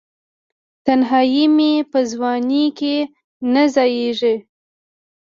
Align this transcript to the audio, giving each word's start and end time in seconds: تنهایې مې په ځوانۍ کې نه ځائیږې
تنهایې 0.85 1.45
مې 1.55 1.71
په 1.91 1.99
ځوانۍ 2.11 2.65
کې 2.79 2.95
نه 3.53 3.63
ځائیږې 3.73 4.35